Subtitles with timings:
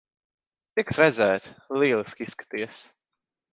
[0.79, 1.45] Prieks redzēt.
[1.83, 2.83] Lieliski izskaties.